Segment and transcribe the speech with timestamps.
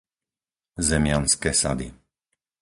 [0.87, 1.89] Zemianske Sady